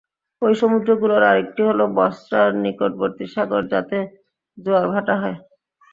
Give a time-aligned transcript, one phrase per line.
[0.41, 3.97] ঐ সমুদ্রগুলোর আরেকটি হলো বসরার নিকটবর্তী সাগর, যাতে
[4.57, 5.37] জোয়ার-ভাটা হয়।